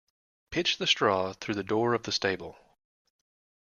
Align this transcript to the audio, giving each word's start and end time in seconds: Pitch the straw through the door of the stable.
Pitch 0.49 0.79
the 0.79 0.87
straw 0.87 1.31
through 1.33 1.53
the 1.53 1.63
door 1.63 1.93
of 1.93 2.01
the 2.01 2.11
stable. 2.11 2.57